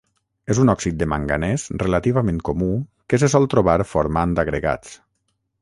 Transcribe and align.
És 0.53 0.59
un 0.61 0.71
òxid 0.71 0.97
de 1.01 1.07
manganès 1.11 1.65
relativament 1.83 2.41
comú 2.51 2.71
que 3.13 3.23
se 3.25 3.33
sol 3.35 3.49
trobar 3.55 3.79
formant 3.95 4.39
agregats. 4.47 4.99